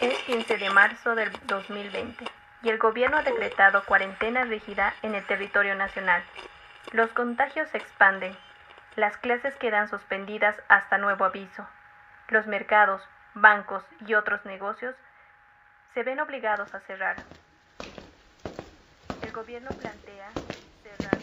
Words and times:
Es 0.00 0.18
15 0.24 0.58
de 0.58 0.68
marzo 0.68 1.14
del 1.14 1.32
2020 1.46 2.26
y 2.62 2.68
el 2.68 2.76
gobierno 2.76 3.16
ha 3.16 3.22
decretado 3.22 3.82
cuarentena 3.86 4.44
rígida 4.44 4.92
en 5.00 5.14
el 5.14 5.24
territorio 5.24 5.74
nacional. 5.74 6.22
Los 6.92 7.10
contagios 7.12 7.70
se 7.70 7.78
expanden. 7.78 8.36
Las 8.94 9.16
clases 9.16 9.54
quedan 9.56 9.88
suspendidas 9.88 10.54
hasta 10.68 10.98
nuevo 10.98 11.24
aviso. 11.24 11.66
Los 12.28 12.46
mercados, 12.46 13.02
bancos 13.32 13.84
y 14.06 14.12
otros 14.12 14.44
negocios 14.44 14.94
se 15.94 16.02
ven 16.02 16.20
obligados 16.20 16.74
a 16.74 16.80
cerrar. 16.80 17.24
El 19.22 19.32
gobierno 19.32 19.70
plantea 19.78 20.28
cerrar 20.82 21.18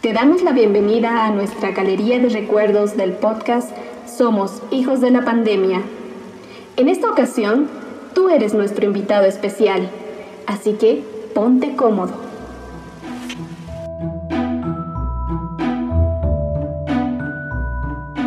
Te 0.00 0.14
damos 0.14 0.42
la 0.42 0.52
bienvenida 0.52 1.26
a 1.26 1.30
nuestra 1.30 1.72
galería 1.72 2.18
de 2.18 2.30
recuerdos 2.30 2.96
del 2.96 3.12
podcast 3.12 3.70
Somos 4.06 4.62
Hijos 4.70 5.02
de 5.02 5.10
la 5.10 5.26
Pandemia. 5.26 5.82
En 6.78 6.88
esta 6.88 7.10
ocasión, 7.10 7.68
tú 8.14 8.30
eres 8.30 8.54
nuestro 8.54 8.86
invitado 8.86 9.26
especial, 9.26 9.90
así 10.46 10.72
que 10.72 11.04
ponte 11.34 11.76
cómodo. 11.76 12.14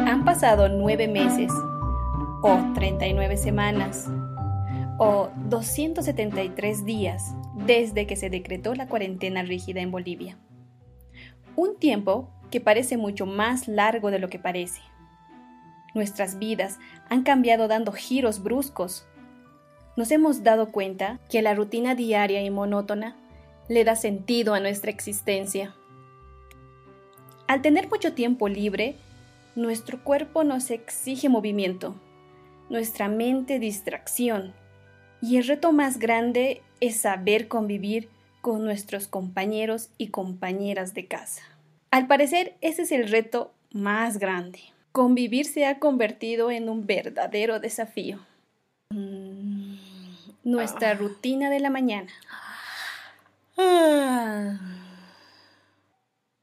Han 0.05 0.23
pasado 0.23 0.69
nueve 0.69 1.07
meses, 1.07 1.51
o 2.43 2.59
39 2.75 3.35
semanas, 3.35 4.11
o 4.99 5.31
273 5.47 6.85
días 6.85 7.33
desde 7.65 8.05
que 8.05 8.15
se 8.15 8.29
decretó 8.29 8.75
la 8.75 8.87
cuarentena 8.87 9.41
rígida 9.41 9.81
en 9.81 9.89
Bolivia. 9.89 10.37
Un 11.55 11.77
tiempo 11.77 12.29
que 12.51 12.61
parece 12.61 12.97
mucho 12.97 13.25
más 13.25 13.67
largo 13.67 14.11
de 14.11 14.19
lo 14.19 14.29
que 14.29 14.39
parece. 14.39 14.81
Nuestras 15.93 16.39
vidas 16.39 16.79
han 17.09 17.23
cambiado 17.23 17.67
dando 17.67 17.91
giros 17.91 18.41
bruscos. 18.41 19.05
Nos 19.95 20.09
hemos 20.11 20.43
dado 20.43 20.71
cuenta 20.71 21.19
que 21.29 21.41
la 21.41 21.53
rutina 21.53 21.93
diaria 21.93 22.41
y 22.41 22.49
monótona 22.49 23.15
le 23.69 23.83
da 23.83 23.95
sentido 23.95 24.53
a 24.53 24.59
nuestra 24.59 24.89
existencia. 24.91 25.75
Al 27.47 27.61
tener 27.61 27.89
mucho 27.89 28.13
tiempo 28.13 28.47
libre, 28.47 28.95
nuestro 29.55 30.03
cuerpo 30.03 30.43
nos 30.43 30.71
exige 30.71 31.29
movimiento, 31.29 31.95
nuestra 32.69 33.07
mente 33.07 33.59
distracción, 33.59 34.53
y 35.21 35.37
el 35.37 35.45
reto 35.45 35.71
más 35.71 35.99
grande 35.99 36.63
es 36.79 37.01
saber 37.01 37.47
convivir 37.47 38.09
con 38.43 38.65
nuestros 38.65 39.07
compañeros 39.07 39.89
y 39.97 40.09
compañeras 40.09 40.93
de 40.93 41.07
casa. 41.07 41.43
Al 41.91 42.07
parecer, 42.07 42.57
ese 42.59 42.81
es 42.81 42.91
el 42.91 43.07
reto 43.07 43.53
más 43.71 44.19
grande. 44.19 44.59
Convivir 44.91 45.45
se 45.45 45.65
ha 45.65 45.79
convertido 45.79 46.51
en 46.51 46.67
un 46.67 46.85
verdadero 46.85 47.61
desafío. 47.61 48.19
Mm, 48.89 49.77
nuestra 50.43 50.93
rutina 50.93 51.49
de 51.49 51.61
la 51.61 51.69
mañana. 51.69 52.11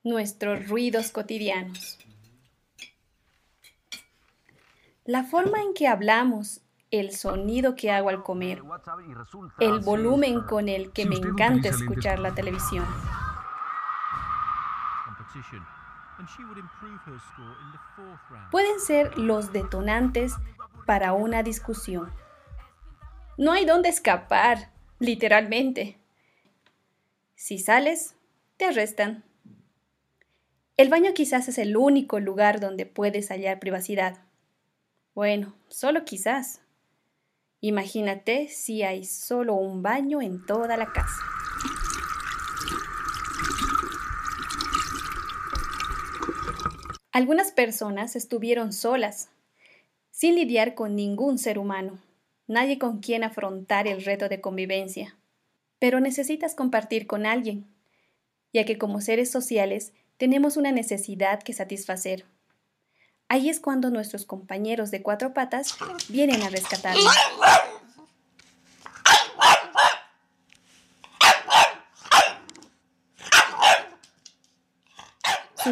Nuestros 0.03 0.69
ruidos 0.69 1.11
cotidianos. 1.11 1.99
La 5.05 5.25
forma 5.25 5.61
en 5.61 5.75
que 5.75 5.87
hablamos 5.87 6.63
el 6.91 7.13
sonido 7.13 7.77
que 7.77 7.91
hago 7.91 8.09
al 8.09 8.23
comer, 8.23 8.63
el 9.61 9.81
volumen 9.81 10.41
con 10.43 10.69
el 10.69 10.93
que 10.93 11.07
me 11.07 11.17
encanta 11.17 11.69
escuchar 11.69 12.19
la 12.19 12.35
televisión. 12.35 12.85
Pueden 18.51 18.81
ser 18.81 19.17
los 19.17 19.53
detonantes 19.53 20.35
para 20.87 21.13
una 21.13 21.43
discusión. 21.43 22.13
No 23.39 23.53
hay 23.53 23.65
dónde 23.65 23.89
escapar, 23.89 24.73
literalmente. 24.99 25.99
Si 27.37 27.59
sales, 27.59 28.17
te 28.57 28.67
arrestan. 28.67 29.25
El 30.77 30.89
baño 30.89 31.13
quizás 31.15 31.49
es 31.49 31.59
el 31.59 31.77
único 31.77 32.21
lugar 32.21 32.61
donde 32.61 32.87
puedes 32.87 33.31
hallar 33.31 33.61
privacidad. 33.61 34.19
Bueno, 35.15 35.55
solo 35.69 36.05
quizás. 36.05 36.61
Imagínate 37.63 38.49
si 38.49 38.83
hay 38.83 39.05
solo 39.05 39.55
un 39.55 39.83
baño 39.83 40.23
en 40.23 40.45
toda 40.47 40.77
la 40.79 40.93
casa. 40.93 41.21
Algunas 47.13 47.51
personas 47.51 48.17
estuvieron 48.17 48.73
solas, 48.73 49.29
sin 50.11 50.37
lidiar 50.37 50.75
con 50.75 50.97
ningún 50.97 51.39
ser 51.39 51.59
humano, 51.59 51.99
nadie 52.47 52.79
con 52.79 53.01
quien 53.01 53.25
afrontar 53.25 53.87
el 53.89 54.05
reto 54.05 54.29
de 54.29 54.41
convivencia. 54.41 55.19
Pero 55.79 56.01
necesitas 56.01 56.55
compartir 56.55 57.07
con 57.07 57.27
alguien, 57.27 57.67
ya 58.53 58.65
que 58.65 58.79
como 58.79 59.01
seres 59.01 59.31
sociales 59.31 59.93
tenemos 60.17 60.57
una 60.57 60.73
necesidad 60.73 61.43
que 61.43 61.53
satisfacer. 61.53 62.25
Ahí 63.29 63.49
es 63.49 63.61
cuando 63.61 63.91
nuestros 63.91 64.25
compañeros 64.25 64.91
de 64.91 65.03
cuatro 65.03 65.33
patas 65.33 65.77
vienen 66.09 66.43
a 66.43 66.49
rescatarnos. 66.49 67.05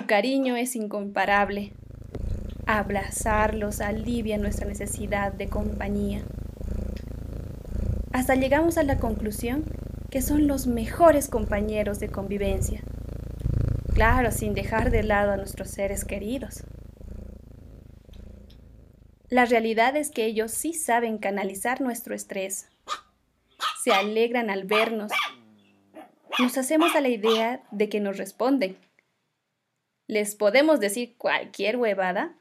Cariño 0.08 0.56
es 0.56 0.74
incomparable. 0.74 1.72
Abrazarlos 2.66 3.80
alivia 3.80 4.38
nuestra 4.38 4.66
necesidad 4.66 5.32
de 5.32 5.48
compañía. 5.48 6.22
Hasta 8.12 8.34
llegamos 8.34 8.76
a 8.78 8.82
la 8.82 8.98
conclusión 8.98 9.64
que 10.10 10.22
son 10.22 10.48
los 10.48 10.66
mejores 10.66 11.28
compañeros 11.28 12.00
de 12.00 12.08
convivencia. 12.08 12.82
Claro, 13.94 14.32
sin 14.32 14.54
dejar 14.54 14.90
de 14.90 15.04
lado 15.04 15.32
a 15.32 15.36
nuestros 15.36 15.68
seres 15.68 16.04
queridos. 16.04 16.64
La 19.28 19.44
realidad 19.44 19.94
es 19.96 20.10
que 20.10 20.24
ellos 20.24 20.52
sí 20.52 20.72
saben 20.72 21.18
canalizar 21.18 21.80
nuestro 21.82 22.14
estrés. 22.14 22.70
Se 23.84 23.92
alegran 23.92 24.48
al 24.48 24.64
vernos. 24.64 25.12
Nos 26.38 26.56
hacemos 26.56 26.94
a 26.96 27.00
la 27.02 27.08
idea 27.08 27.62
de 27.70 27.88
que 27.90 28.00
nos 28.00 28.16
responden. 28.16 28.76
Les 30.08 30.34
podemos 30.34 30.80
decir 30.80 31.14
cualquier 31.18 31.76
huevada, 31.76 32.34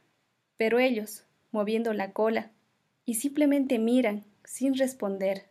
pero 0.55 0.79
ellos, 0.79 1.25
moviendo 1.51 1.93
la 1.93 2.13
cola, 2.13 2.49
y 3.05 3.15
simplemente 3.15 3.77
miran 3.77 4.23
sin 4.45 4.77
responder, 4.77 5.43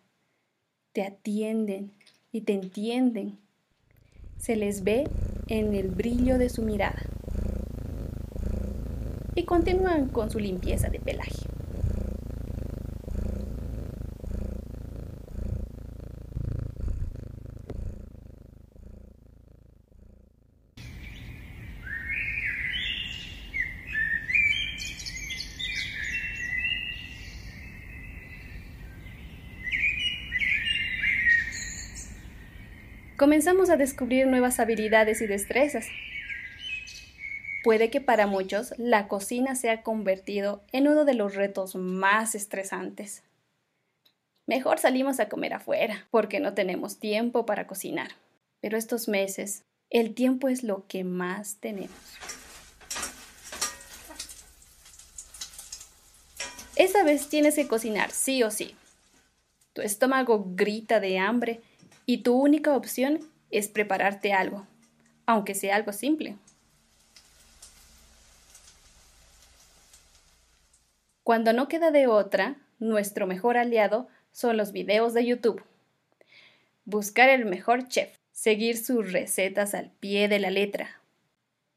te 0.93 1.03
atienden 1.03 1.93
y 2.33 2.41
te 2.41 2.55
entienden. 2.55 3.39
Se 4.39 4.57
les 4.57 4.83
ve 4.83 5.05
en 5.49 5.75
el 5.75 5.89
brillo 5.89 6.39
de 6.39 6.49
su 6.49 6.63
mirada 6.63 7.03
y 9.35 9.45
continúan 9.45 10.09
con 10.09 10.31
su 10.31 10.39
limpieza 10.39 10.89
de 10.89 10.99
pelaje. 10.99 11.56
Comenzamos 33.27 33.71
a 33.71 33.77
descubrir 33.77 34.29
nuevas 34.29 34.61
habilidades 34.61 35.21
y 35.21 35.27
destrezas 35.27 35.89
Puede 37.65 37.91
que 37.91 38.01
para 38.01 38.29
muchos 38.29 38.73
la 38.79 39.09
cocina 39.09 39.57
se 39.57 39.69
ha 39.69 39.83
convertido 39.83 40.63
en 40.71 40.87
uno 40.87 41.05
de 41.05 41.15
los 41.15 41.35
retos 41.35 41.75
más 41.75 42.37
estresantes. 42.37 43.25
Mejor 44.47 44.79
salimos 44.79 45.19
a 45.19 45.29
comer 45.29 45.55
afuera, 45.55 46.07
porque 46.13 46.39
no 46.39 46.55
tenemos 46.55 47.01
tiempo 47.01 47.47
para 47.47 47.67
cocinar. 47.67 48.13
Pero 48.61 48.79
estos 48.79 49.09
meses, 49.09 49.65
el 49.91 50.15
tiempo 50.15 50.47
es 50.47 50.63
lo 50.63 50.87
que 50.87 51.03
más 51.03 51.57
tenemos. 51.57 51.99
Esa 56.77 57.03
vez 57.03 57.29
tienes 57.29 57.57
que 57.57 57.67
cocinar 57.67 58.13
sí 58.13 58.45
o 58.45 58.53
sí. 58.53 58.77
Tu 59.73 59.83
estómago 59.83 60.47
grita 60.55 61.01
de 61.01 61.19
hambre 61.19 61.61
y 62.07 62.23
tu 62.23 62.41
única 62.41 62.77
opción 62.77 63.21
es 63.51 63.69
prepararte 63.69 64.33
algo, 64.33 64.67
aunque 65.27 65.55
sea 65.55 65.75
algo 65.75 65.93
simple. 65.93 66.37
Cuando 71.25 71.53
no 71.53 71.67
queda 71.67 71.91
de 71.91 72.07
otra, 72.07 72.57
nuestro 72.79 73.27
mejor 73.27 73.57
aliado 73.57 74.07
son 74.31 74.57
los 74.57 74.71
videos 74.71 75.13
de 75.13 75.27
YouTube. 75.27 75.63
buscar 76.85 77.29
el 77.29 77.47
mejor 77.47 77.89
chef, 77.89 78.17
seguir 78.31 78.79
sus 78.79 79.11
recetas 79.13 79.75
al 79.75 79.91
pie 79.91 80.29
de 80.29 80.39
la 80.39 80.51
letra. 80.51 81.01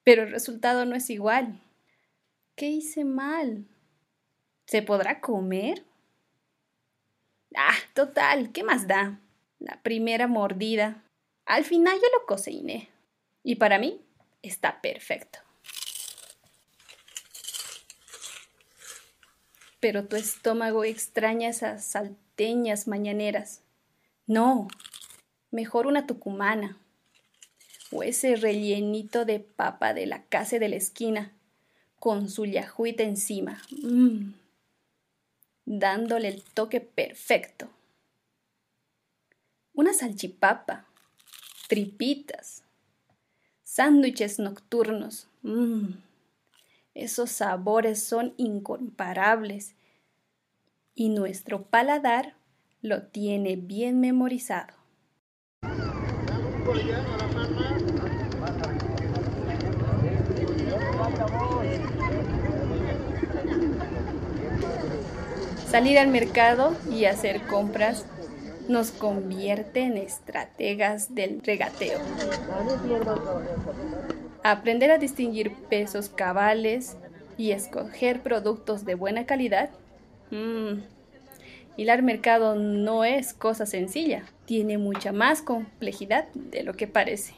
Pero 0.03 0.21
el 0.21 0.29
resultado 0.31 0.85
no 0.85 0.95
es 0.95 1.09
igual. 1.09 1.59
¿Qué 2.55 2.67
hice 2.67 3.05
mal? 3.05 3.65
¿Se 4.67 4.83
podrá 4.83 5.19
comer? 5.19 5.83
Ah, 7.55 7.73
total, 7.95 8.51
¿qué 8.51 8.63
más 8.63 8.87
da? 8.87 9.19
La 9.59 9.81
primera 9.81 10.27
mordida. 10.27 11.03
Al 11.45 11.65
final 11.65 11.97
yo 11.97 12.07
lo 12.17 12.25
cociné. 12.25 12.89
Y 13.43 13.55
para 13.55 13.77
mí 13.79 14.01
está 14.41 14.81
perfecto. 14.81 15.39
Pero 19.79 20.07
tu 20.07 20.15
estómago 20.15 20.83
extraña 20.83 21.49
esas 21.49 21.85
salteñas 21.85 22.87
mañaneras. 22.87 23.61
No, 24.27 24.67
mejor 25.51 25.87
una 25.87 26.05
tucumana. 26.05 26.77
O 27.91 28.03
ese 28.03 28.35
rellenito 28.35 29.25
de 29.25 29.39
papa 29.39 29.93
de 29.93 30.05
la 30.05 30.23
casa 30.25 30.59
de 30.59 30.69
la 30.69 30.75
esquina, 30.75 31.33
con 31.97 32.29
su 32.29 32.45
yajuita 32.45 33.03
encima. 33.03 33.61
Mm 33.81 34.33
dándole 35.69 36.27
el 36.29 36.41
toque 36.41 36.81
perfecto. 36.81 37.69
Una 39.79 39.93
salchipapa, 39.93 40.83
tripitas, 41.69 42.65
sándwiches 43.63 44.37
nocturnos. 44.37 45.29
Mmm, 45.41 45.91
esos 46.93 47.31
sabores 47.31 48.03
son 48.03 48.33
incomparables 48.35 49.75
y 50.95 51.07
nuestro 51.07 51.63
paladar 51.63 52.35
lo 52.81 53.03
tiene 53.03 53.55
bien 53.55 54.01
memorizado. 54.01 54.73
Salir 65.71 65.97
al 65.97 66.09
mercado 66.09 66.75
y 66.91 67.05
hacer 67.05 67.47
compras 67.47 68.05
nos 68.69 68.91
convierte 68.91 69.81
en 69.81 69.97
estrategas 69.97 71.13
del 71.13 71.41
regateo. 71.43 71.99
Aprender 74.43 74.91
a 74.91 74.97
distinguir 74.97 75.53
pesos 75.69 76.07
cabales 76.07 76.95
y 77.37 77.51
escoger 77.51 78.21
productos 78.21 78.85
de 78.85 78.95
buena 78.95 79.25
calidad. 79.25 79.71
Mmm, 80.31 80.81
hilar 81.75 82.03
mercado 82.03 82.55
no 82.55 83.03
es 83.03 83.33
cosa 83.33 83.65
sencilla, 83.65 84.23
tiene 84.45 84.77
mucha 84.77 85.11
más 85.11 85.41
complejidad 85.41 86.29
de 86.33 86.63
lo 86.63 86.73
que 86.73 86.87
parece. 86.87 87.33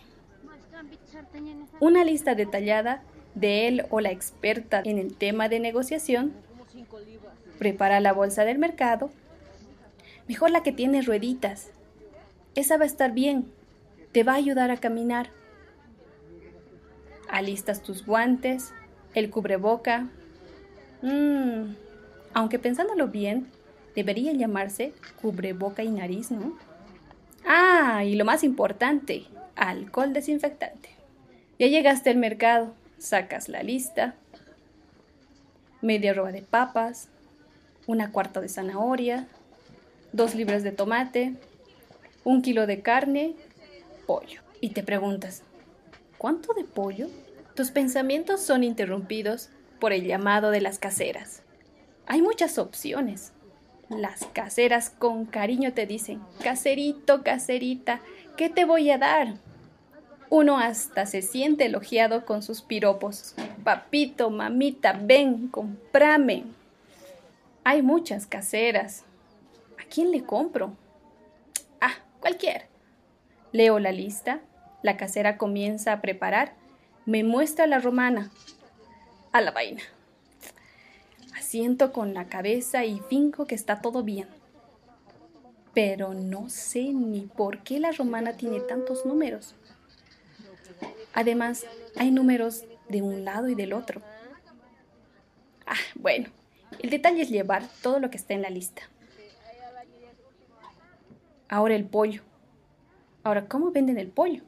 Una 1.80 2.04
lista 2.04 2.36
detallada 2.36 3.02
de 3.34 3.68
él 3.68 3.86
o 3.90 4.02
la 4.02 4.12
experta 4.12 4.82
en 4.84 5.00
el 5.00 5.16
tema 5.16 5.48
de 5.48 5.60
negociación 5.60 6.34
Prepara 7.62 8.00
la 8.00 8.12
bolsa 8.12 8.44
del 8.44 8.58
mercado. 8.58 9.12
Mejor 10.32 10.50
la 10.50 10.64
que 10.64 10.72
tiene 10.72 11.02
rueditas. 11.02 11.72
Esa 12.56 12.78
va 12.78 12.84
a 12.84 12.88
estar 12.88 13.12
bien. 13.12 13.52
Te 14.14 14.24
va 14.24 14.32
a 14.32 14.38
ayudar 14.38 14.72
a 14.72 14.78
caminar. 14.78 15.30
Alistas 17.30 17.84
tus 17.84 18.06
guantes, 18.06 18.72
el 19.14 19.30
cubreboca. 19.30 20.08
Mm, 21.02 21.76
aunque 22.34 22.60
pensándolo 22.60 23.10
bien, 23.10 23.48
debería 23.94 24.32
llamarse 24.32 24.94
cubreboca 25.22 25.84
y 25.84 25.90
nariz, 25.90 26.32
¿no? 26.32 26.58
Ah, 27.46 28.06
y 28.06 28.16
lo 28.16 28.24
más 28.24 28.46
importante, 28.46 29.26
alcohol 29.58 30.14
desinfectante. 30.14 30.92
Ya 31.60 31.68
llegaste 31.68 32.10
al 32.10 32.16
mercado, 32.16 32.74
sacas 32.98 33.50
la 33.50 33.64
lista, 33.64 34.16
media 35.82 36.14
roba 36.14 36.32
de 36.32 36.42
papas, 36.42 37.10
una 37.86 38.14
cuarta 38.14 38.40
de 38.40 38.48
zanahoria, 38.48 39.28
dos 40.14 40.36
libras 40.36 40.64
de 40.64 40.72
tomate, 40.72 41.36
un 42.24 42.42
kilo 42.42 42.68
de 42.68 42.82
carne, 42.82 43.36
pollo. 44.06 44.42
Y 44.60 44.70
te 44.70 44.84
preguntas, 44.84 45.44
¿cuánto 46.18 46.54
de 46.54 46.64
pollo? 46.64 47.08
Tus 47.56 47.72
pensamientos 47.72 48.42
son 48.42 48.64
interrumpidos 48.64 49.50
por 49.80 49.92
el 49.94 50.06
llamado 50.06 50.52
de 50.52 50.62
las 50.62 50.80
caseras. 50.80 51.42
Hay 52.06 52.22
muchas 52.22 52.58
opciones. 52.58 53.34
Las 53.90 54.26
caseras 54.34 54.90
con 54.90 55.26
cariño 55.26 55.74
te 55.74 55.86
dicen, 55.86 56.22
caserito, 56.42 57.24
caserita, 57.24 58.00
¿qué 58.38 58.50
te 58.50 58.64
voy 58.64 58.90
a 58.90 58.98
dar? 58.98 59.34
Uno 60.30 60.60
hasta 60.60 61.06
se 61.06 61.22
siente 61.22 61.66
elogiado 61.66 62.26
con 62.26 62.42
sus 62.42 62.62
piropos. 62.62 63.36
Papito, 63.66 64.30
mamita, 64.30 64.94
ven, 64.94 65.50
comprame. 65.50 66.46
Hay 67.66 67.82
muchas 67.82 68.28
caseras. 68.28 69.04
¿A 69.92 69.94
quién 69.94 70.12
le 70.12 70.24
compro? 70.24 70.78
Ah, 71.82 71.96
cualquier. 72.22 72.70
Leo 73.52 73.78
la 73.78 73.92
lista. 73.92 74.40
La 74.84 74.96
casera 74.96 75.38
comienza 75.38 75.92
a 75.92 76.00
preparar. 76.00 76.54
Me 77.06 77.26
muestra 77.26 77.68
la 77.68 77.78
romana. 77.78 78.32
A 79.34 79.42
la 79.42 79.52
vaina. 79.52 79.82
Asiento 81.36 81.92
con 81.92 82.14
la 82.14 82.30
cabeza 82.30 82.86
y 82.86 83.02
finco 83.10 83.48
que 83.48 83.56
está 83.56 83.82
todo 83.82 84.02
bien. 84.02 84.30
Pero 85.74 86.14
no 86.14 86.48
sé 86.48 86.94
ni 86.94 87.24
por 87.24 87.62
qué 87.62 87.82
la 87.82 87.92
romana 87.92 88.38
tiene 88.38 88.62
tantos 88.62 89.06
números. 89.06 89.56
Además, 91.14 91.66
hay 91.98 92.12
números 92.12 92.64
de 92.88 93.02
un 93.02 93.26
lado 93.26 93.50
y 93.50 93.56
del 93.56 93.74
otro. 93.74 94.02
Ah, 95.66 95.76
bueno, 95.96 96.30
el 96.80 96.90
detalle 96.90 97.24
es 97.24 97.30
llevar 97.30 97.68
todo 97.82 98.00
lo 98.00 98.10
que 98.10 98.16
está 98.16 98.34
en 98.34 98.44
la 98.44 98.50
lista. 98.50 98.84
Ahora 101.52 101.76
el 101.76 101.84
pollo. 101.84 102.22
Ahora, 103.26 103.50
¿cómo 103.50 103.72
venden 103.72 103.98
el 103.98 104.08
pollo? 104.08 104.42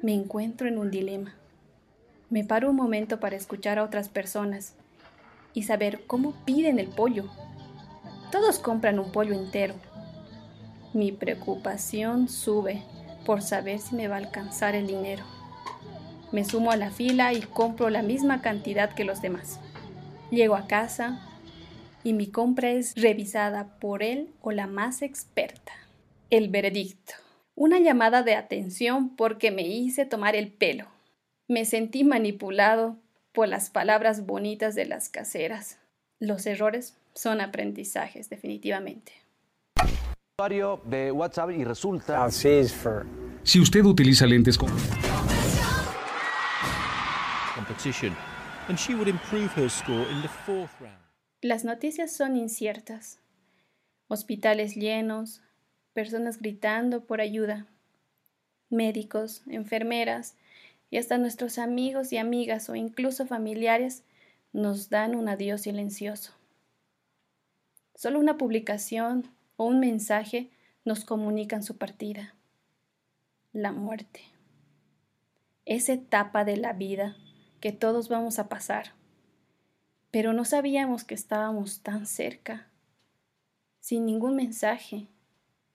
Me 0.00 0.14
encuentro 0.14 0.68
en 0.68 0.78
un 0.78 0.92
dilema. 0.92 1.34
Me 2.30 2.44
paro 2.44 2.70
un 2.70 2.76
momento 2.76 3.18
para 3.18 3.34
escuchar 3.34 3.80
a 3.80 3.82
otras 3.82 4.08
personas 4.08 4.74
y 5.54 5.64
saber 5.64 6.06
cómo 6.06 6.34
piden 6.44 6.78
el 6.78 6.86
pollo. 6.86 7.24
Todos 8.30 8.60
compran 8.60 9.00
un 9.00 9.10
pollo 9.10 9.34
entero. 9.34 9.74
Mi 10.94 11.10
preocupación 11.10 12.28
sube 12.28 12.84
por 13.26 13.42
saber 13.42 13.80
si 13.80 13.96
me 13.96 14.06
va 14.06 14.14
a 14.14 14.18
alcanzar 14.18 14.76
el 14.76 14.86
dinero. 14.86 15.24
Me 16.30 16.44
sumo 16.44 16.70
a 16.70 16.76
la 16.76 16.92
fila 16.92 17.32
y 17.32 17.40
compro 17.40 17.90
la 17.90 18.02
misma 18.02 18.40
cantidad 18.40 18.94
que 18.94 19.02
los 19.02 19.20
demás. 19.20 19.58
Llego 20.30 20.54
a 20.54 20.68
casa 20.68 21.27
y 22.04 22.12
mi 22.12 22.28
compra 22.28 22.70
es 22.70 22.94
revisada 22.96 23.78
por 23.78 24.02
él 24.02 24.30
o 24.40 24.52
la 24.52 24.66
más 24.66 25.02
experta. 25.02 25.72
El 26.30 26.48
veredicto. 26.48 27.14
Una 27.54 27.80
llamada 27.80 28.22
de 28.22 28.34
atención 28.34 29.16
porque 29.16 29.50
me 29.50 29.62
hice 29.62 30.06
tomar 30.06 30.36
el 30.36 30.52
pelo. 30.52 30.86
Me 31.48 31.64
sentí 31.64 32.04
manipulado 32.04 32.96
por 33.32 33.48
las 33.48 33.70
palabras 33.70 34.26
bonitas 34.26 34.74
de 34.74 34.84
las 34.84 35.08
caseras. 35.08 35.78
Los 36.20 36.46
errores 36.46 36.96
son 37.14 37.40
aprendizajes, 37.40 38.28
definitivamente. 38.28 39.12
de 40.84 41.10
WhatsApp 41.10 41.50
y 41.50 41.64
resulta... 41.64 42.22
Si 43.42 43.60
usted 43.60 43.84
utiliza 43.84 44.26
lentes 44.26 44.56
con... 44.56 44.70
Las 51.40 51.64
noticias 51.64 52.10
son 52.10 52.36
inciertas. 52.36 53.20
Hospitales 54.08 54.74
llenos, 54.74 55.40
personas 55.92 56.38
gritando 56.38 57.04
por 57.04 57.20
ayuda, 57.20 57.68
médicos, 58.70 59.42
enfermeras 59.46 60.34
y 60.90 60.96
hasta 60.96 61.16
nuestros 61.16 61.58
amigos 61.58 62.12
y 62.12 62.16
amigas 62.16 62.68
o 62.68 62.74
incluso 62.74 63.24
familiares 63.24 64.02
nos 64.52 64.90
dan 64.90 65.14
un 65.14 65.28
adiós 65.28 65.60
silencioso. 65.60 66.32
Solo 67.94 68.18
una 68.18 68.36
publicación 68.36 69.30
o 69.56 69.66
un 69.66 69.78
mensaje 69.78 70.50
nos 70.84 71.04
comunican 71.04 71.62
su 71.62 71.76
partida. 71.76 72.34
La 73.52 73.70
muerte. 73.70 74.22
Esa 75.66 75.92
etapa 75.92 76.44
de 76.44 76.56
la 76.56 76.72
vida 76.72 77.16
que 77.60 77.70
todos 77.70 78.08
vamos 78.08 78.40
a 78.40 78.48
pasar 78.48 78.97
pero 80.18 80.32
no 80.32 80.44
sabíamos 80.44 81.04
que 81.04 81.14
estábamos 81.14 81.80
tan 81.82 82.04
cerca, 82.04 82.66
sin 83.78 84.04
ningún 84.04 84.34
mensaje, 84.34 85.06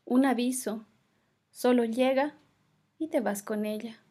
un 0.04 0.26
aviso, 0.26 0.86
solo 1.50 1.86
llega 1.86 2.36
y 3.00 3.08
te 3.08 3.22
vas 3.22 3.42
con 3.42 3.66
ella. 3.66 4.02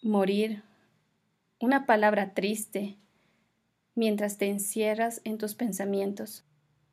Morir, 0.00 0.62
una 1.60 1.84
palabra 1.84 2.32
triste 2.32 2.96
mientras 3.94 4.38
te 4.38 4.48
encierras 4.48 5.20
en 5.24 5.38
tus 5.38 5.54
pensamientos. 5.54 6.44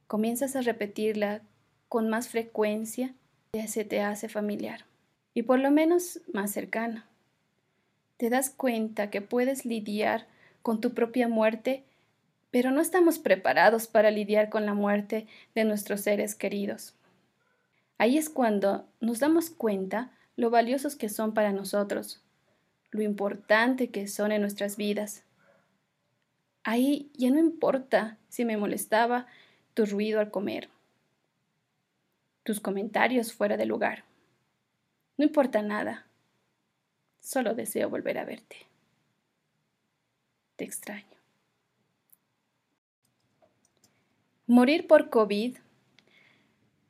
Comienzas 0.07 0.55
a 0.55 0.61
repetirla 0.61 1.41
con 1.89 2.09
más 2.09 2.29
frecuencia 2.29 3.13
y 3.53 3.67
se 3.67 3.85
te 3.85 4.01
hace 4.01 4.29
familiar 4.29 4.85
y 5.33 5.43
por 5.43 5.59
lo 5.59 5.71
menos 5.71 6.21
más 6.33 6.51
cercana. 6.51 7.05
Te 8.17 8.29
das 8.29 8.49
cuenta 8.49 9.09
que 9.09 9.21
puedes 9.21 9.65
lidiar 9.65 10.27
con 10.61 10.81
tu 10.81 10.93
propia 10.93 11.27
muerte, 11.27 11.83
pero 12.51 12.71
no 12.71 12.81
estamos 12.81 13.17
preparados 13.17 13.87
para 13.87 14.11
lidiar 14.11 14.49
con 14.49 14.65
la 14.65 14.73
muerte 14.73 15.27
de 15.55 15.63
nuestros 15.63 16.01
seres 16.01 16.35
queridos. 16.35 16.93
Ahí 17.97 18.17
es 18.17 18.29
cuando 18.29 18.87
nos 18.99 19.19
damos 19.19 19.49
cuenta 19.49 20.11
lo 20.35 20.49
valiosos 20.49 20.95
que 20.95 21.09
son 21.09 21.33
para 21.33 21.51
nosotros, 21.51 22.21
lo 22.91 23.01
importante 23.01 23.89
que 23.89 24.07
son 24.07 24.31
en 24.31 24.41
nuestras 24.41 24.75
vidas. 24.75 25.23
Ahí 26.63 27.11
ya 27.13 27.29
no 27.31 27.39
importa 27.39 28.17
si 28.29 28.45
me 28.45 28.57
molestaba 28.57 29.27
tu 29.73 29.85
ruido 29.85 30.19
al 30.19 30.31
comer, 30.31 30.69
tus 32.43 32.59
comentarios 32.59 33.33
fuera 33.33 33.57
de 33.57 33.65
lugar. 33.65 34.03
No 35.17 35.25
importa 35.25 35.61
nada, 35.61 36.07
solo 37.19 37.55
deseo 37.55 37.89
volver 37.89 38.17
a 38.17 38.25
verte. 38.25 38.57
Te 40.55 40.63
extraño. 40.63 41.05
Morir 44.45 44.85
por 44.85 45.09
COVID, 45.09 45.57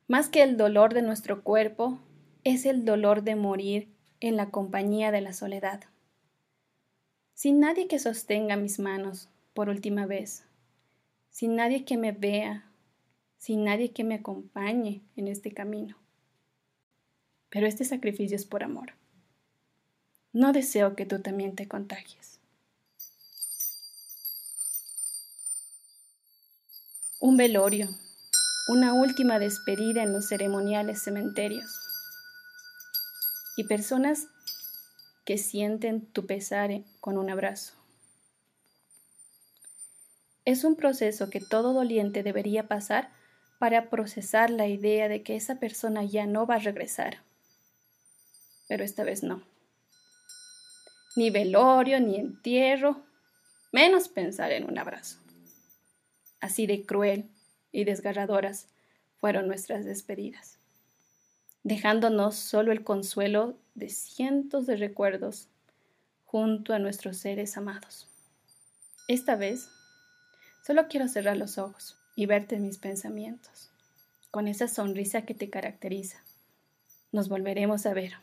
más 0.08 0.28
que 0.28 0.42
el 0.42 0.56
dolor 0.56 0.94
de 0.94 1.02
nuestro 1.02 1.42
cuerpo, 1.42 1.98
es 2.44 2.66
el 2.66 2.84
dolor 2.84 3.22
de 3.22 3.36
morir 3.36 3.88
en 4.20 4.36
la 4.36 4.50
compañía 4.50 5.10
de 5.12 5.20
la 5.20 5.32
soledad 5.32 5.84
sin 7.42 7.58
nadie 7.58 7.88
que 7.88 7.98
sostenga 7.98 8.54
mis 8.54 8.78
manos 8.78 9.28
por 9.54 9.68
última 9.68 10.06
vez, 10.06 10.44
sin 11.30 11.56
nadie 11.56 11.84
que 11.84 11.96
me 11.96 12.12
vea, 12.12 12.70
sin 13.38 13.64
nadie 13.64 13.92
que 13.92 14.04
me 14.04 14.14
acompañe 14.14 15.02
en 15.16 15.28
este 15.28 15.52
camino. 15.52 15.96
Pero 17.48 17.66
este 17.66 17.84
sacrificio 17.84 18.36
es 18.36 18.46
por 18.46 18.62
amor. 18.62 18.94
No 20.32 20.52
deseo 20.52 20.96
que 20.96 21.04
tú 21.04 21.20
también 21.20 21.54
te 21.54 21.68
contagies. 21.68 22.40
Un 27.20 27.36
velorio, 27.36 27.88
una 28.68 28.94
última 28.94 29.38
despedida 29.38 30.02
en 30.02 30.12
los 30.12 30.28
ceremoniales 30.28 31.02
cementerios. 31.02 31.78
Y 33.56 33.64
personas 33.64 34.28
que 35.24 35.36
sienten 35.36 36.06
tu 36.06 36.26
pesar 36.26 36.70
con 37.00 37.18
un 37.18 37.28
abrazo. 37.28 37.81
Es 40.44 40.64
un 40.64 40.76
proceso 40.76 41.30
que 41.30 41.40
todo 41.40 41.72
doliente 41.72 42.22
debería 42.22 42.68
pasar 42.68 43.10
para 43.58 43.90
procesar 43.90 44.50
la 44.50 44.66
idea 44.66 45.08
de 45.08 45.22
que 45.22 45.36
esa 45.36 45.60
persona 45.60 46.04
ya 46.04 46.26
no 46.26 46.46
va 46.46 46.56
a 46.56 46.58
regresar. 46.58 47.18
Pero 48.68 48.82
esta 48.82 49.04
vez 49.04 49.22
no. 49.22 49.42
Ni 51.14 51.30
velorio, 51.30 52.00
ni 52.00 52.16
entierro, 52.16 53.02
menos 53.70 54.08
pensar 54.08 54.50
en 54.52 54.64
un 54.64 54.78
abrazo. 54.78 55.18
Así 56.40 56.66
de 56.66 56.84
cruel 56.84 57.30
y 57.70 57.84
desgarradoras 57.84 58.68
fueron 59.20 59.46
nuestras 59.46 59.84
despedidas 59.84 60.58
dejándonos 61.64 62.34
solo 62.36 62.72
el 62.72 62.82
consuelo 62.82 63.56
de 63.74 63.88
cientos 63.88 64.66
de 64.66 64.76
recuerdos 64.76 65.48
junto 66.24 66.74
a 66.74 66.78
nuestros 66.78 67.18
seres 67.18 67.56
amados. 67.56 68.08
Esta 69.08 69.36
vez, 69.36 69.68
solo 70.62 70.86
quiero 70.88 71.08
cerrar 71.08 71.36
los 71.36 71.58
ojos 71.58 71.96
y 72.14 72.26
verte 72.26 72.54
en 72.54 72.64
mis 72.64 72.78
pensamientos, 72.78 73.70
con 74.30 74.48
esa 74.48 74.68
sonrisa 74.68 75.22
que 75.22 75.34
te 75.34 75.50
caracteriza. 75.50 76.18
Nos 77.10 77.28
volveremos 77.28 77.84
a 77.84 77.94
ver. 77.94 78.14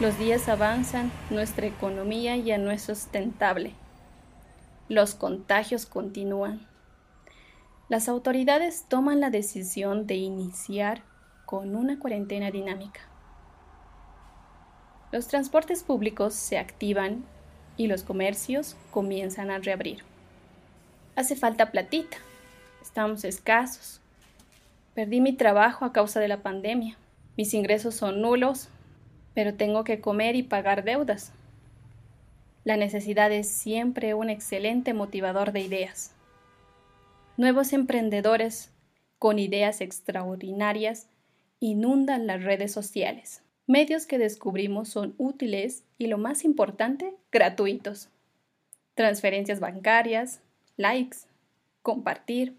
Los 0.00 0.18
días 0.18 0.48
avanzan, 0.48 1.12
nuestra 1.30 1.66
economía 1.66 2.36
ya 2.36 2.58
no 2.58 2.70
es 2.70 2.82
sustentable. 2.82 3.74
Los 4.88 5.14
contagios 5.14 5.86
continúan. 5.86 6.66
Las 7.88 8.08
autoridades 8.08 8.86
toman 8.88 9.20
la 9.20 9.30
decisión 9.30 10.06
de 10.06 10.16
iniciar 10.16 11.02
con 11.54 11.76
una 11.76 12.00
cuarentena 12.00 12.50
dinámica. 12.50 13.02
Los 15.12 15.28
transportes 15.28 15.84
públicos 15.84 16.34
se 16.34 16.58
activan 16.58 17.24
y 17.76 17.86
los 17.86 18.02
comercios 18.02 18.76
comienzan 18.90 19.52
a 19.52 19.58
reabrir. 19.58 20.02
Hace 21.14 21.36
falta 21.36 21.70
platita. 21.70 22.16
Estamos 22.82 23.22
escasos. 23.22 24.00
Perdí 24.94 25.20
mi 25.20 25.32
trabajo 25.32 25.84
a 25.84 25.92
causa 25.92 26.18
de 26.18 26.26
la 26.26 26.42
pandemia. 26.42 26.96
Mis 27.36 27.54
ingresos 27.54 27.94
son 27.94 28.20
nulos 28.20 28.68
pero 29.32 29.54
tengo 29.54 29.84
que 29.84 30.00
comer 30.00 30.34
y 30.34 30.42
pagar 30.42 30.82
deudas. 30.82 31.32
La 32.64 32.76
necesidad 32.76 33.30
es 33.30 33.48
siempre 33.48 34.14
un 34.14 34.28
excelente 34.28 34.92
motivador 34.92 35.52
de 35.52 35.60
ideas. 35.60 36.16
Nuevos 37.36 37.72
emprendedores 37.72 38.72
con 39.20 39.38
ideas 39.38 39.80
extraordinarias 39.80 41.06
inundan 41.64 42.26
las 42.26 42.42
redes 42.42 42.72
sociales. 42.72 43.42
Medios 43.66 44.04
que 44.04 44.18
descubrimos 44.18 44.90
son 44.90 45.14
útiles 45.16 45.84
y 45.96 46.08
lo 46.08 46.18
más 46.18 46.44
importante, 46.44 47.14
gratuitos. 47.32 48.10
Transferencias 48.94 49.60
bancarias, 49.60 50.42
likes, 50.76 51.16
compartir. 51.80 52.54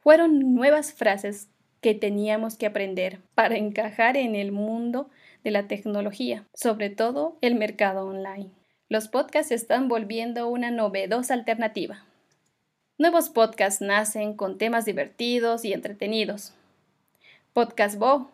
Fueron 0.00 0.54
nuevas 0.54 0.92
frases 0.92 1.48
que 1.82 1.94
teníamos 1.94 2.56
que 2.56 2.66
aprender 2.66 3.20
para 3.34 3.56
encajar 3.56 4.16
en 4.16 4.34
el 4.34 4.52
mundo 4.52 5.10
de 5.44 5.50
la 5.50 5.68
tecnología, 5.68 6.46
sobre 6.54 6.88
todo 6.88 7.36
el 7.42 7.56
mercado 7.56 8.06
online. 8.06 8.50
Los 8.88 9.08
podcasts 9.08 9.52
están 9.52 9.86
volviendo 9.88 10.48
una 10.48 10.70
novedosa 10.70 11.34
alternativa. 11.34 12.06
Nuevos 12.96 13.28
podcasts 13.28 13.82
nacen 13.82 14.32
con 14.34 14.56
temas 14.56 14.86
divertidos 14.86 15.66
y 15.66 15.74
entretenidos. 15.74 16.54
Podcast 17.58 17.98
Bo, 17.98 18.30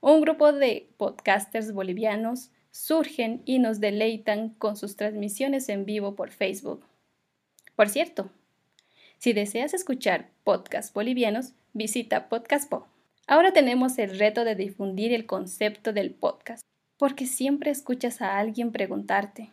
un 0.00 0.22
grupo 0.22 0.50
de 0.50 0.88
podcasters 0.96 1.74
bolivianos, 1.74 2.50
surgen 2.70 3.42
y 3.44 3.58
nos 3.58 3.80
deleitan 3.80 4.48
con 4.48 4.78
sus 4.78 4.96
transmisiones 4.96 5.68
en 5.68 5.84
vivo 5.84 6.14
por 6.14 6.30
Facebook. 6.30 6.82
Por 7.76 7.90
cierto, 7.90 8.30
si 9.18 9.34
deseas 9.34 9.74
escuchar 9.74 10.30
podcasts 10.42 10.94
bolivianos, 10.94 11.52
visita 11.74 12.30
Podcast 12.30 12.70
Bo. 12.70 12.86
Ahora 13.26 13.52
tenemos 13.52 13.98
el 13.98 14.18
reto 14.18 14.42
de 14.42 14.54
difundir 14.54 15.12
el 15.12 15.26
concepto 15.26 15.92
del 15.92 16.10
podcast, 16.10 16.62
porque 16.96 17.26
siempre 17.26 17.70
escuchas 17.70 18.22
a 18.22 18.38
alguien 18.38 18.72
preguntarte, 18.72 19.50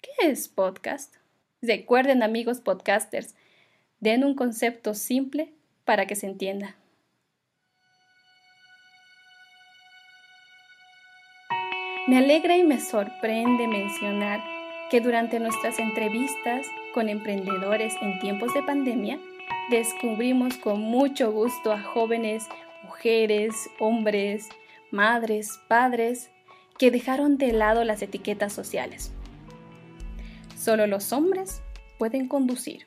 ¿qué 0.00 0.30
es 0.32 0.48
podcast? 0.48 1.14
Recuerden 1.60 2.24
amigos 2.24 2.60
podcasters, 2.60 3.36
den 4.00 4.24
un 4.24 4.34
concepto 4.34 4.94
simple 4.94 5.52
para 5.84 6.06
que 6.06 6.16
se 6.16 6.26
entienda. 6.26 6.74
Me 12.08 12.18
alegra 12.18 12.56
y 12.56 12.64
me 12.64 12.80
sorprende 12.80 13.68
mencionar 13.68 14.42
que 14.90 15.00
durante 15.00 15.38
nuestras 15.38 15.78
entrevistas 15.78 16.66
con 16.92 17.08
emprendedores 17.08 17.94
en 18.02 18.18
tiempos 18.18 18.52
de 18.54 18.62
pandemia, 18.64 19.20
descubrimos 19.70 20.56
con 20.56 20.80
mucho 20.80 21.30
gusto 21.30 21.72
a 21.72 21.80
jóvenes 21.80 22.48
mujeres, 22.82 23.54
hombres, 23.78 24.48
madres, 24.90 25.60
padres, 25.68 26.32
que 26.76 26.90
dejaron 26.90 27.38
de 27.38 27.52
lado 27.52 27.84
las 27.84 28.02
etiquetas 28.02 28.52
sociales. 28.52 29.12
Solo 30.58 30.88
los 30.88 31.12
hombres 31.12 31.62
pueden 31.98 32.26
conducir 32.26 32.84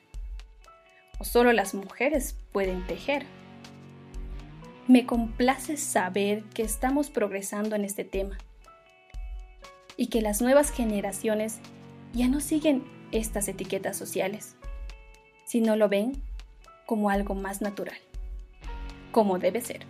o 1.18 1.24
solo 1.24 1.54
las 1.54 1.74
mujeres 1.74 2.36
pueden 2.52 2.86
tejer. 2.86 3.24
Me 4.86 5.06
complace 5.06 5.78
saber 5.78 6.42
que 6.52 6.62
estamos 6.62 7.08
progresando 7.08 7.76
en 7.76 7.86
este 7.86 8.04
tema 8.04 8.36
y 9.96 10.08
que 10.08 10.22
las 10.22 10.42
nuevas 10.42 10.70
generaciones 10.70 11.60
ya 12.12 12.28
no 12.28 12.40
siguen 12.40 12.84
estas 13.12 13.48
etiquetas 13.48 13.96
sociales, 13.96 14.56
sino 15.44 15.76
lo 15.76 15.88
ven 15.88 16.22
como 16.86 17.10
algo 17.10 17.34
más 17.34 17.60
natural 17.60 17.96
como 19.16 19.38
debe 19.38 19.62
ser. 19.62 19.80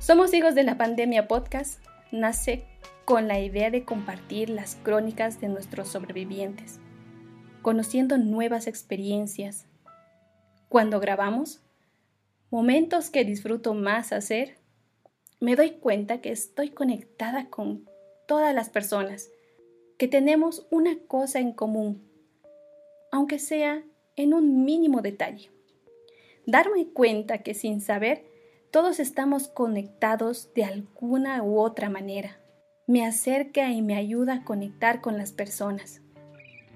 Somos 0.00 0.34
hijos 0.34 0.54
de 0.54 0.64
la 0.64 0.76
pandemia 0.76 1.28
podcast 1.28 1.82
nace 2.12 2.66
con 3.06 3.26
la 3.26 3.40
idea 3.40 3.70
de 3.70 3.86
compartir 3.86 4.50
las 4.50 4.76
crónicas 4.82 5.40
de 5.40 5.48
nuestros 5.48 5.88
sobrevivientes, 5.88 6.78
conociendo 7.62 8.18
nuevas 8.18 8.66
experiencias. 8.66 9.64
Cuando 10.68 11.00
grabamos, 11.00 11.62
momentos 12.50 13.08
que 13.08 13.24
disfruto 13.24 13.72
más 13.72 14.12
hacer, 14.12 14.58
me 15.40 15.54
doy 15.54 15.72
cuenta 15.72 16.20
que 16.20 16.32
estoy 16.32 16.70
conectada 16.70 17.50
con 17.50 17.88
todas 18.26 18.54
las 18.54 18.70
personas, 18.70 19.30
que 19.98 20.08
tenemos 20.08 20.66
una 20.70 20.98
cosa 21.06 21.40
en 21.40 21.52
común, 21.52 22.02
aunque 23.12 23.38
sea 23.38 23.84
en 24.16 24.34
un 24.34 24.64
mínimo 24.64 25.02
detalle. 25.02 25.50
Darme 26.46 26.88
cuenta 26.88 27.38
que 27.38 27.54
sin 27.54 27.80
saber, 27.80 28.24
todos 28.70 28.98
estamos 28.98 29.48
conectados 29.48 30.52
de 30.54 30.64
alguna 30.64 31.42
u 31.42 31.58
otra 31.58 31.90
manera. 31.90 32.38
Me 32.86 33.04
acerca 33.04 33.70
y 33.70 33.82
me 33.82 33.96
ayuda 33.96 34.34
a 34.34 34.44
conectar 34.44 35.00
con 35.00 35.18
las 35.18 35.32
personas. 35.32 36.02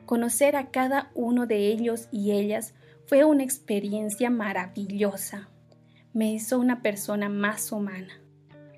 Conocer 0.07 0.57
a 0.57 0.71
cada 0.71 1.11
uno 1.14 1.47
de 1.47 1.69
ellos 1.69 2.09
y 2.11 2.33
ellas 2.33 2.75
fue 3.07 3.25
una 3.25 3.43
experiencia 3.43 4.29
maravillosa. 4.29 5.49
Me 6.12 6.33
hizo 6.33 6.59
una 6.59 6.83
persona 6.83 7.29
más 7.29 7.71
humana. 7.71 8.21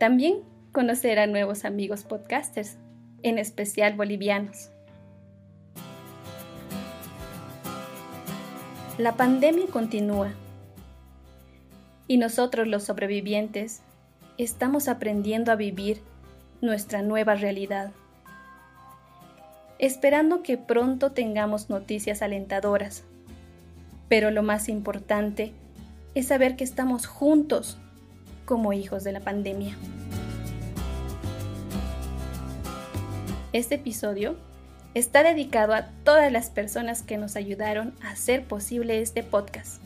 También 0.02 0.40
conocer 0.72 1.20
a 1.20 1.28
nuevos 1.28 1.64
amigos 1.64 2.02
podcasters, 2.02 2.76
en 3.22 3.38
especial 3.38 3.94
bolivianos. 3.94 4.72
La 8.98 9.12
pandemia 9.12 9.66
continúa 9.68 10.32
y 12.08 12.16
nosotros 12.16 12.66
los 12.66 12.82
sobrevivientes 12.82 13.82
estamos 14.38 14.88
aprendiendo 14.88 15.52
a 15.52 15.54
vivir 15.54 16.02
nuestra 16.60 17.02
nueva 17.02 17.36
realidad 17.36 17.92
esperando 19.78 20.42
que 20.42 20.58
pronto 20.58 21.12
tengamos 21.12 21.70
noticias 21.70 22.22
alentadoras. 22.22 23.04
Pero 24.08 24.32
lo 24.32 24.42
más 24.42 24.68
importante 24.68 25.52
es 26.16 26.26
saber 26.26 26.56
que 26.56 26.64
estamos 26.64 27.06
juntos 27.06 27.78
como 28.52 28.74
hijos 28.74 29.02
de 29.02 29.12
la 29.12 29.20
pandemia. 29.20 29.74
Este 33.54 33.76
episodio 33.76 34.36
está 34.92 35.22
dedicado 35.22 35.72
a 35.72 35.86
todas 36.04 36.30
las 36.30 36.50
personas 36.50 37.00
que 37.00 37.16
nos 37.16 37.36
ayudaron 37.36 37.94
a 38.02 38.10
hacer 38.10 38.44
posible 38.44 39.00
este 39.00 39.22
podcast. 39.22 39.80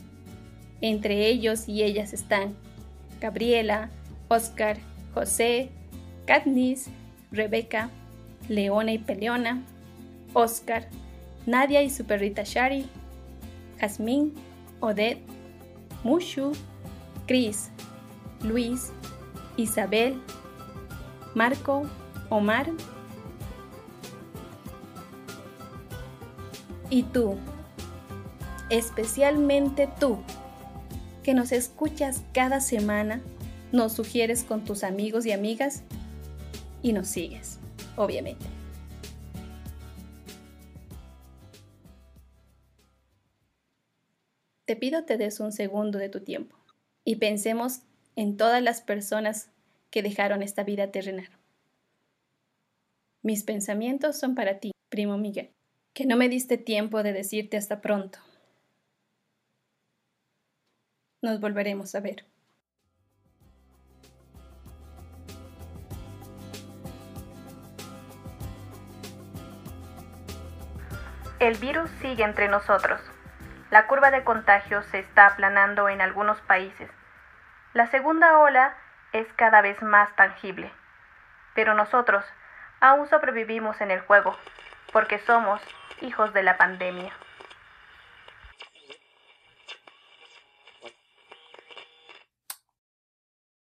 Entre 0.81 1.27
ellos 1.27 1.69
y 1.69 1.81
ellas 1.83 2.11
están 2.11 2.55
Gabriela, 3.21 3.89
Oscar, 4.27 4.75
José, 5.13 5.69
Katniss, 6.25 6.87
Rebeca, 7.31 7.89
Leona 8.49 8.91
y 8.91 8.97
Peleona, 8.97 9.63
Oscar, 10.33 10.89
Nadia 11.45 11.83
y 11.83 11.89
su 11.89 12.03
perrita 12.03 12.43
Shari, 12.43 12.85
Jazmín, 13.79 14.33
Odette, 14.81 15.21
Mushu, 16.03 16.51
Chris, 17.27 17.71
Luis, 18.43 18.91
Isabel, 19.57 20.21
Marco, 21.35 21.83
Omar 22.29 22.71
y 26.89 27.03
tú, 27.03 27.37
especialmente 28.69 29.89
tú, 29.99 30.19
que 31.23 31.33
nos 31.33 31.51
escuchas 31.51 32.23
cada 32.33 32.61
semana, 32.61 33.21
nos 33.71 33.93
sugieres 33.93 34.43
con 34.43 34.63
tus 34.63 34.83
amigos 34.83 35.25
y 35.25 35.31
amigas 35.31 35.83
y 36.81 36.93
nos 36.93 37.07
sigues, 37.07 37.59
obviamente. 37.97 38.45
Te 44.65 44.75
pido 44.75 45.05
te 45.05 45.17
des 45.17 45.39
un 45.39 45.53
segundo 45.53 45.97
de 45.97 46.09
tu 46.09 46.21
tiempo 46.21 46.57
y 47.05 47.15
pensemos 47.15 47.81
en 48.17 48.35
todas 48.35 48.63
las 48.63 48.81
personas 48.81 49.51
que 49.91 50.01
dejaron 50.01 50.41
esta 50.41 50.63
vida 50.63 50.91
terrenal. 50.91 51.29
Mis 53.21 53.43
pensamientos 53.43 54.19
son 54.19 54.33
para 54.33 54.59
ti, 54.59 54.71
primo 54.89 55.17
Miguel, 55.17 55.53
que 55.93 56.05
no 56.07 56.17
me 56.17 56.27
diste 56.27 56.57
tiempo 56.57 57.03
de 57.03 57.13
decirte 57.13 57.57
hasta 57.57 57.79
pronto. 57.79 58.17
Nos 61.21 61.39
volveremos 61.39 61.93
a 61.93 61.99
ver. 61.99 62.25
El 71.39 71.55
virus 71.59 71.91
sigue 72.01 72.23
entre 72.23 72.47
nosotros. 72.47 72.99
La 73.69 73.85
curva 73.85 74.09
de 74.09 74.23
contagios 74.23 74.85
se 74.87 74.99
está 74.99 75.27
aplanando 75.27 75.87
en 75.87 76.01
algunos 76.01 76.41
países. 76.41 76.89
La 77.77 77.85
segunda 77.85 78.39
ola 78.39 78.73
es 79.13 79.31
cada 79.33 79.61
vez 79.61 79.83
más 79.83 80.11
tangible. 80.15 80.71
Pero 81.53 81.75
nosotros 81.75 82.25
aún 82.79 83.07
sobrevivimos 83.07 83.81
en 83.81 83.91
el 83.91 84.01
juego, 84.01 84.35
porque 84.91 85.19
somos 85.19 85.61
hijos 86.01 86.33
de 86.33 86.41
la 86.41 86.57
pandemia. 86.57 87.13